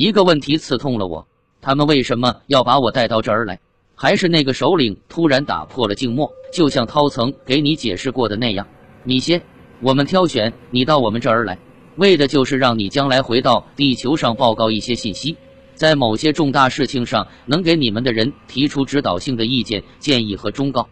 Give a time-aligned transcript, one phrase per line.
[0.00, 1.26] 一个问题刺痛了我：
[1.60, 3.58] 他们为什么要把我带到这儿来？
[3.96, 8.64] 还是那个首领突然打破了静默，就像涛曾给你解释过的那样，
[9.02, 9.42] 米歇，
[9.80, 11.58] 我们挑选你到我们这儿来，
[11.96, 15.36] 为的就是让你将来回到地球上报告一些信息，
[15.74, 20.88] 在某些重大事情上能给你们的人提出指导性的意见、建议和忠告。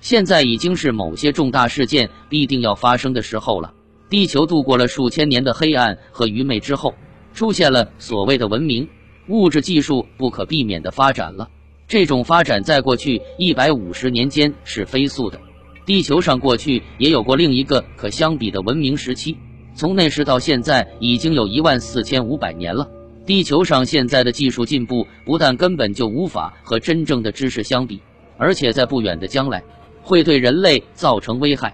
[0.00, 3.72] 现在已经是某些重大事件必定要发生的时候了。
[4.10, 6.94] 地球度过了数千年的黑暗和愚昧之后，
[7.34, 8.88] 出现了所谓的文明，
[9.26, 11.50] 物质技术不可避免的发展了。
[11.86, 15.40] 这种发展在过去一百五十年间是飞速的。
[15.84, 19.36] 地球上过去也有过另一个可相比的文明时期，
[19.74, 22.88] 从那时到现在已经有一万四千五百年了。
[23.26, 28.00] 地球上现在的技术进步不但根本就无法和真正的知识相比，
[28.38, 29.62] 而且在不远的将来
[30.02, 31.72] 会对人类造成危害。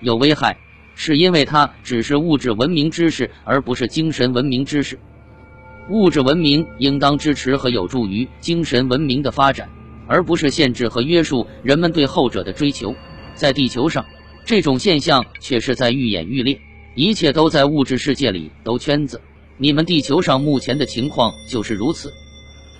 [0.00, 0.56] 有危害，
[0.94, 4.98] 是因为它只是物质文明知识，而不是精神文明知识。
[5.90, 9.68] 物质文明应当支持和有助于精神文明的发展，
[10.06, 12.94] 而不是限制和约束人们对后者的追求。
[13.34, 14.04] 在地球上，
[14.46, 16.58] 这种现象却是在愈演愈烈，
[16.94, 19.20] 一切都在物质世界里兜圈子。
[19.58, 22.12] 你们地球上目前的情况就是如此。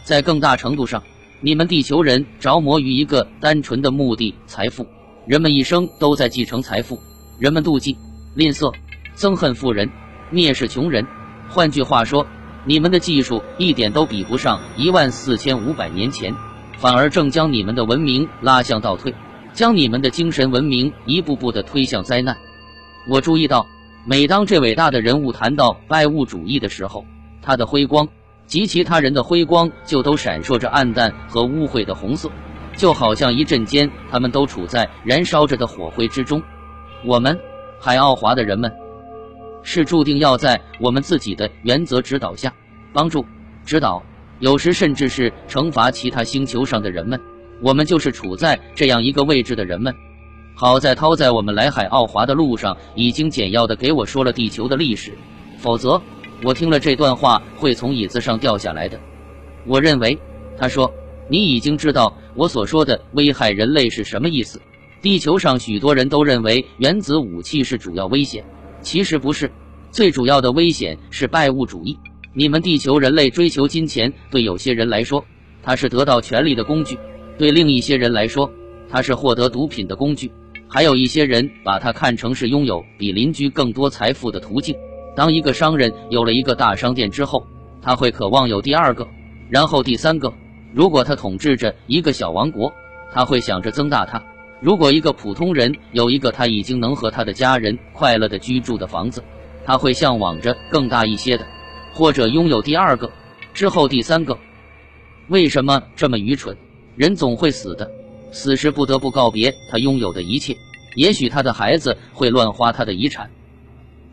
[0.02, 1.02] 在更大程度上，
[1.40, 4.86] 你们地球人着魔于一个单纯的目的——财富。
[5.26, 6.98] 人们一生都在继承财富，
[7.38, 7.96] 人们妒忌、
[8.34, 8.74] 吝啬、
[9.16, 9.90] 憎恨富人，
[10.32, 11.06] 蔑视穷人。
[11.48, 12.26] 换句话说。
[12.66, 16.34] 你们的技术一点都比不上一万四千五百年前，
[16.78, 19.14] 反而正将你们的文明拉向倒退，
[19.52, 22.38] 将你们的精神文明一步步的推向灾难。
[23.06, 23.66] 我注意到，
[24.06, 27.04] 每当这伟大的人物谈到拜物主义的时候，
[27.42, 28.08] 他的辉光
[28.46, 32.30] 及其他人的辉光就都闪烁着暗淡和污秽的红色，
[32.78, 36.42] 就好像一阵间他们都处在燃烧着的火灰之中。
[37.04, 37.38] 我们
[37.84, 38.72] 海奥华的人们。
[39.62, 42.50] 是注定要在我们自己的原则指导下
[42.94, 43.26] 帮助、
[43.66, 44.02] 指导，
[44.38, 47.20] 有时甚至是惩罚其他星球上的人们。
[47.60, 49.94] 我们就是处在这样一个位置的人们。
[50.54, 55.12] 好在涛在我们来海奥华的路上已经简要的给我说了地球的历史，
[55.58, 56.00] 否则
[56.42, 58.98] 我听了这段话会从椅子上掉下来的。
[59.66, 60.18] 我认为，
[60.56, 60.90] 他说
[61.28, 64.58] 你已经知道我所说的危害人类是什么意思。
[65.04, 68.42] 地球上许多人都认为原子武器是主要危险。
[68.80, 69.52] 其实不是，
[69.90, 71.94] 最主要的危险是拜物主义。
[72.32, 75.22] 你们地球人类追求金钱，对有些人来说，
[75.62, 76.96] 它是得到权力的工具；
[77.36, 78.50] 对另一些人来说，
[78.88, 80.32] 它是获得毒品的工具。
[80.66, 84.74] 还有一些人把它看成是拥有比邻居更多财富的途径。
[85.14, 87.46] 当一个商人有了一个大商店之后，
[87.82, 89.06] 他会渴望有第二个，
[89.50, 90.32] 然后第三个。
[90.72, 92.72] 如果他统治着一个小王国，
[93.12, 94.18] 他会想着增大它。
[94.64, 99.22] 如果一个普通人有一个他已经能和他的家人快乐的居住的房子，
[99.62, 101.46] 他会向往着更大一些的，
[101.92, 103.12] 或者拥有第二个，
[103.52, 104.38] 之后第三个。
[105.28, 106.56] 为什么这么愚蠢？
[106.96, 107.90] 人总会死的，
[108.32, 110.56] 死时不得不告别他拥有的一切。
[110.96, 113.30] 也许他的孩子会乱花他的遗产，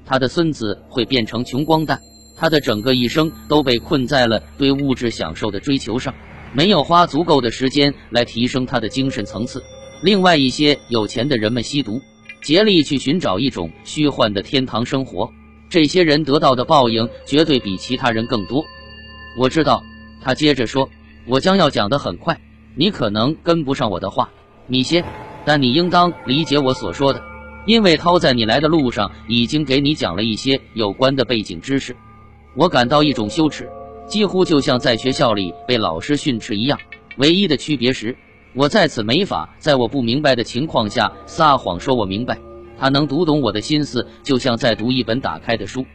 [0.06, 2.02] 他的孙子会变成穷光蛋。
[2.36, 6.14] 他的整个一生都被困在了对物质享受的追求上，
[6.52, 9.64] 没有花足够的时间来提升他的精神层次。
[10.02, 12.02] 另外一些有钱的人们吸毒，
[12.42, 15.32] 竭力去寻找一种虚幻的天堂生活。
[15.70, 18.66] 这些人得到的报应绝对比其他人更多。
[19.38, 19.84] 我知道，
[20.20, 20.90] 他接着说
[21.28, 22.36] ：“我将要讲得很快，
[22.76, 24.30] 你可能跟不上我的话，
[24.66, 25.04] 米歇，
[25.46, 27.24] 但你应当理解我所说的，
[27.68, 31.96] 因为涛在你来的路上已经给你讲了一些有关的背景知识。
[32.56, 33.70] 我感到一种羞耻，
[34.08, 36.78] 几乎就像在学校里被老师训斥一样。
[37.18, 38.18] 唯一的区别是。”
[38.54, 42.38] 我在此没法在我不明白的情况下撒谎，说我明白。
[42.78, 45.86] 他能读懂我的心思，就像在读一本打开的书。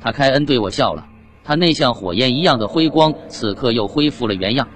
[0.00, 1.06] 他开恩对我笑了，
[1.42, 4.68] 他那像火焰一样的辉光此刻又恢复了原样。